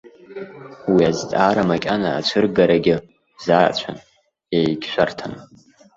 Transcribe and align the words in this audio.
Уи 0.93 1.03
азҵаара 1.09 1.63
макьана 1.69 2.09
ацәыргарагьы 2.19 2.95
заацәан, 3.43 3.97
егьшәарҭан. 4.55 5.33